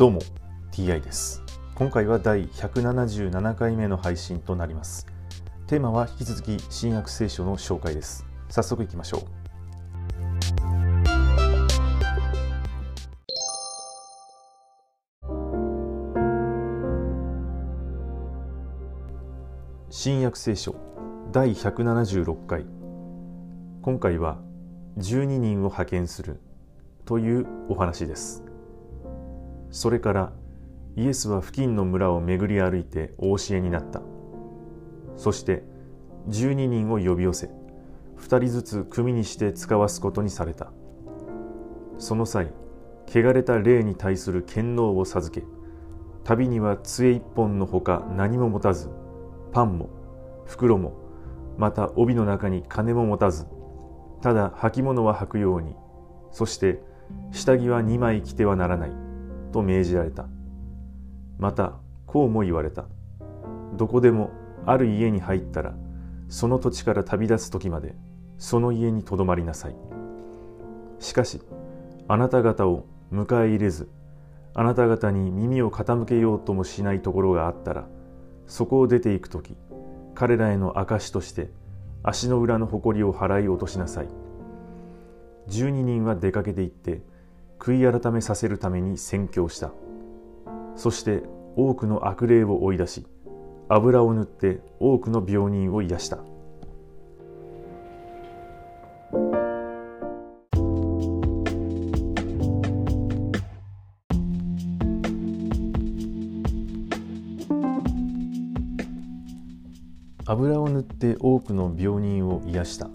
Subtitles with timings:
[0.00, 0.20] どうも
[0.72, 1.42] TI です。
[1.74, 5.06] 今回は第177回目の配信となります。
[5.66, 8.24] テーマは引き続き新約聖書の紹介です。
[8.48, 9.20] 早速いきましょう。
[19.90, 20.76] 新約聖書
[21.30, 22.64] 第176回。
[23.82, 24.38] 今回は
[24.96, 26.40] 12人を派遣する
[27.04, 28.49] というお話です。
[29.70, 30.32] それから
[30.96, 34.02] イエスは付近の村を巡り歩いてお教えになった。
[35.16, 35.62] そして
[36.28, 37.50] 12人を呼び寄せ
[38.18, 40.72] 2人ずつ組にして使わすことにされた。
[41.98, 42.52] その際
[43.06, 45.44] 汚れた霊に対する権能を授け
[46.24, 48.88] 旅には杖一本のほか何も持たず
[49.52, 49.90] パンも
[50.46, 50.94] 袋も
[51.58, 53.46] また帯の中に金も持たず
[54.22, 55.74] ただ履物は履くように
[56.30, 56.80] そして
[57.32, 59.09] 下着は2枚着てはならない。
[59.52, 60.26] と命じられた。
[61.38, 61.74] また
[62.06, 62.86] こうも言われた。
[63.76, 64.30] どこでも
[64.66, 65.74] ある家に入ったら
[66.28, 67.94] その土地から旅立つ時まで
[68.38, 69.76] その家にとどまりなさい。
[70.98, 71.40] しかし
[72.08, 73.88] あなた方を迎え入れず
[74.54, 77.86] あなた方に耳を傾けようともしないところがあったら
[78.46, 79.56] そこを出ていく時
[80.14, 81.50] 彼らへの証として
[82.02, 84.08] 足の裏の埃を払い落としなさい。
[85.48, 87.02] 12人は出かけて行って
[87.60, 89.70] 悔い改めさせるために宣教した。
[90.74, 91.22] そして
[91.56, 93.06] 多くの悪霊を追い出し
[93.68, 96.18] 油を塗って多くの病人を癒した。
[110.24, 112.88] 油を塗って多くの病人を癒した。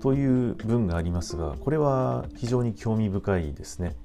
[0.00, 3.96] という文がありますがこれは非常に興味深いですね。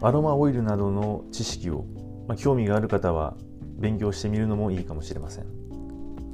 [0.00, 1.84] アロマオイルなどの知識を、
[2.28, 3.36] まあ、興味がある方は
[3.78, 5.46] 勉強してみるのもいいかもしれません。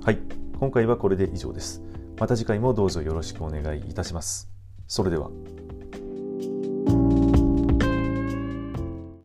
[0.03, 0.19] はい。
[0.59, 1.83] 今回はこれで以上です。
[2.19, 4.51] また次回もどうぞよろしくお願いいたします。
[4.87, 5.31] それでは。